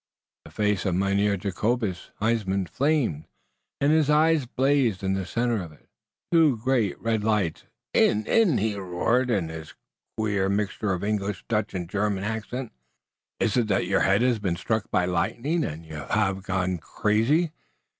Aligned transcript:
The 0.45 0.49
face 0.49 0.87
of 0.87 0.95
Mynheer 0.95 1.37
Jacobus 1.37 2.09
Huysman 2.19 2.65
flamed, 2.67 3.25
and 3.79 3.91
his 3.91 4.09
eyes 4.09 4.47
blazed 4.47 5.03
in 5.03 5.13
the 5.13 5.27
center 5.27 5.61
of 5.61 5.71
it, 5.71 5.87
two 6.31 6.57
great 6.57 6.99
red 6.99 7.23
lights. 7.23 7.65
"Inn! 7.93 8.25
Inn!" 8.25 8.57
he 8.57 8.73
roared 8.75 9.29
in 9.29 9.49
his 9.49 9.75
queer 10.17 10.49
mixture 10.49 10.93
of 10.93 11.03
English, 11.03 11.45
Dutch 11.47 11.75
and 11.75 11.87
German 11.87 12.23
accent 12.23 12.71
"Iss 13.39 13.57
it 13.57 13.67
that 13.67 13.85
your 13.85 13.99
head 14.01 14.23
hass 14.23 14.39
been 14.39 14.55
struck 14.55 14.89
by 14.89 15.05
lightning 15.05 15.63
und 15.63 15.85
you 15.85 15.97
haf 16.09 16.41
gone 16.41 16.79
crazy? 16.79 17.51